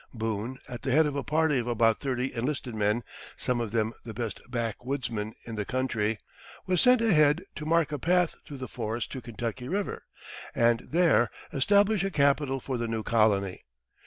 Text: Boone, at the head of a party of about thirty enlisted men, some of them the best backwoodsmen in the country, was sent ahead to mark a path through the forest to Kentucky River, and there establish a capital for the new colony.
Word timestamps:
Boone, 0.15 0.57
at 0.67 0.81
the 0.81 0.89
head 0.89 1.05
of 1.05 1.15
a 1.15 1.23
party 1.23 1.59
of 1.59 1.67
about 1.67 1.99
thirty 1.99 2.33
enlisted 2.33 2.73
men, 2.73 3.03
some 3.37 3.61
of 3.61 3.69
them 3.69 3.93
the 4.03 4.15
best 4.15 4.41
backwoodsmen 4.49 5.35
in 5.45 5.53
the 5.53 5.63
country, 5.63 6.17
was 6.65 6.81
sent 6.81 7.01
ahead 7.01 7.43
to 7.55 7.67
mark 7.67 7.91
a 7.91 7.99
path 7.99 8.33
through 8.43 8.57
the 8.57 8.67
forest 8.67 9.11
to 9.11 9.21
Kentucky 9.21 9.69
River, 9.69 10.01
and 10.55 10.79
there 10.91 11.29
establish 11.53 12.03
a 12.03 12.09
capital 12.09 12.59
for 12.59 12.79
the 12.79 12.87
new 12.87 13.03
colony. 13.03 13.61